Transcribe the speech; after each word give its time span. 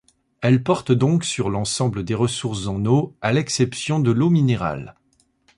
Elle 0.41 0.63
porte 0.63 0.91
donc 0.91 1.23
sur 1.23 1.51
l'ensemble 1.51 2.03
des 2.03 2.15
ressources 2.15 2.65
en 2.65 2.83
eau, 2.87 3.15
à 3.21 3.33
l'exception 3.33 3.99
de 3.99 4.09
l'eau 4.09 4.31
minérale. 4.31 4.95